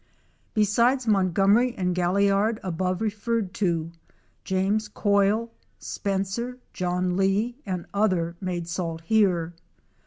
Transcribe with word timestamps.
Besides 0.55 1.05
Montgomery 1.05 1.75
and 1.77 1.93
Galliard 1.93 2.59
above 2.63 3.01
referred 3.01 3.53
to, 3.53 3.91
James 4.43 4.87
Coyle, 4.87 5.51
Spencer, 5.77 6.57
John 6.73 7.15
Lee, 7.17 7.59
and 7.67 7.85
other 7.93 8.35
made 8.41 8.67
salt 8.67 9.01
here. 9.01 9.53